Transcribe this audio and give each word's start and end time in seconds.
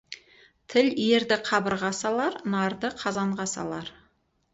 Тіл 0.73 0.87
ерді 1.17 1.37
қабырға 1.49 1.91
салар, 1.97 2.37
нарды 2.53 2.91
қазанға 3.03 3.47
салар. 3.53 3.93